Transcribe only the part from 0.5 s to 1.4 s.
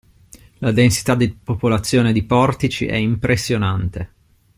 La densità di